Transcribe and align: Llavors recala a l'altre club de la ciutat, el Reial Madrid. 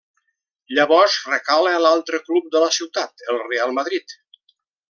Llavors 0.77 1.17
recala 1.33 1.75
a 1.79 1.83
l'altre 1.85 2.21
club 2.31 2.49
de 2.57 2.65
la 2.67 2.73
ciutat, 2.81 3.25
el 3.35 3.41
Reial 3.47 3.77
Madrid. 3.81 4.21